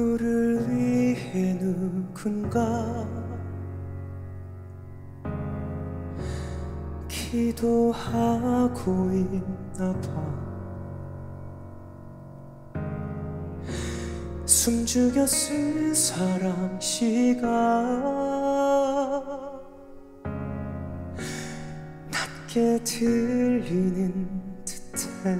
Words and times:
누구를 0.00 0.66
위해 0.70 1.58
누군가 1.58 3.06
기도하고 7.06 8.80
있나 9.12 9.92
봐. 10.00 10.40
숨죽여 14.46 15.26
쓴 15.26 15.94
사랑 15.94 16.80
시가 16.80 17.82
낮게 22.10 22.82
들리는 22.84 24.64
듯해 24.64 25.36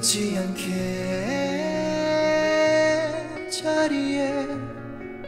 늦지 0.00 0.38
않게 0.38 0.64
자리에 3.50 4.46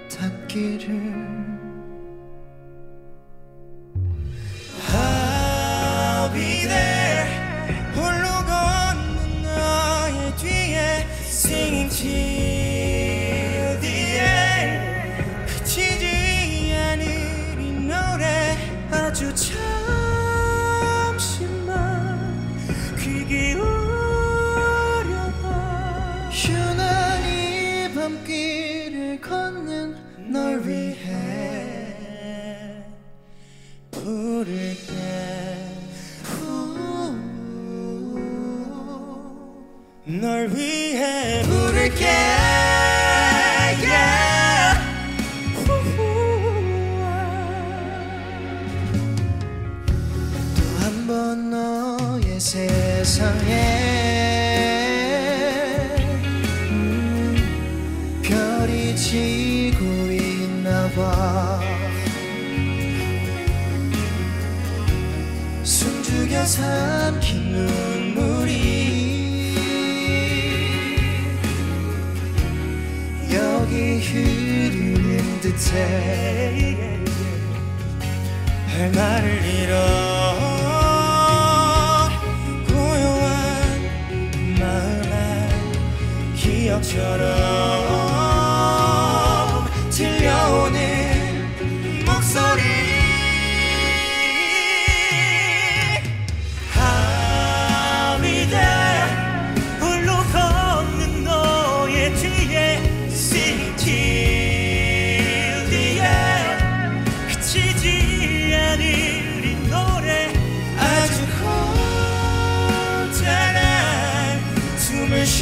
닿기를 0.09 1.13
홀로 7.95 8.29
걷는 8.47 9.43
너의 9.43 10.37
뒤에 10.37 11.07
Singing 11.27 11.91
till 11.95 12.32
걷는 29.83 30.33
널 30.33 30.67
위해 30.67 31.97
부를게. 33.91 34.93
널 40.05 40.49
위해 40.51 41.43
부를게. 41.43 42.07
Yeah. 43.85 44.79
또한 50.57 51.07
번 51.07 51.51
너의 51.51 52.39
세상에 52.39 53.51
음, 56.71 58.23
별이 58.23 58.95
있나 58.95 59.52
봐 60.95 61.61
숨죽여 65.63 66.45
삼킨 66.45 67.53
눈물이 67.53 68.53
여기 73.33 74.01
흐르는 74.01 75.41
듯해 75.41 76.77
할 78.67 78.91
말을 78.93 79.45
잃어 79.45 79.75
고요한 82.69 83.81
마음에 84.61 85.49
기억처럼 86.37 87.42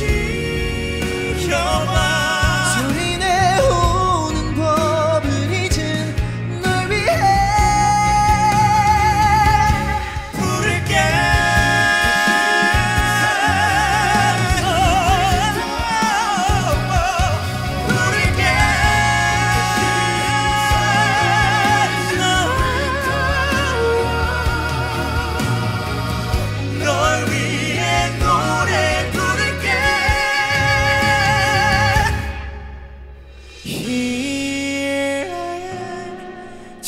그 0.01 0.30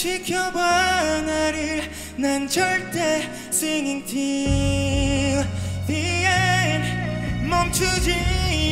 지켜봐 0.02 1.20
나를 1.20 1.88
난 2.16 2.48
절대 2.48 3.22
singing 3.50 4.04
till 4.04 5.46
the 5.86 6.26
end 6.26 7.46
멈추지 7.46 8.12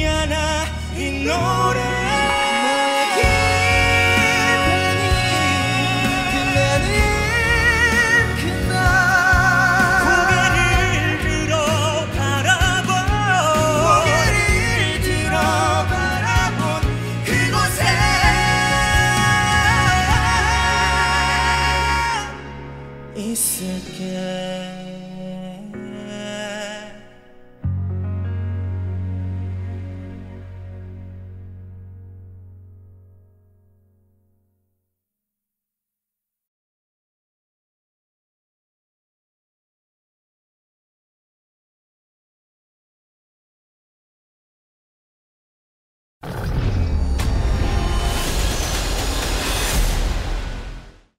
않아 0.09 0.65
이 0.97 1.23
노래 1.25 2.10